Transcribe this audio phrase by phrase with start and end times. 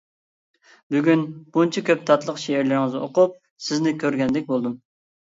[0.93, 1.25] بۈگۈن
[1.57, 3.35] بۇنچە كۆپ تاتلىق شېئىرلىرىڭىزنى ئوقۇپ،
[3.67, 4.75] سىزنى كۆرگەندەك بولدۇم.